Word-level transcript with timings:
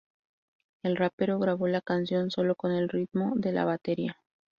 El 0.81 0.95
rapero 0.97 1.37
grabó 1.37 1.67
la 1.67 1.79
canción 1.83 2.31
sólo 2.31 2.55
con 2.55 2.71
el 2.71 2.89
ritmo 2.89 3.33
de 3.35 3.51
la 3.51 3.65
batería. 3.65 4.17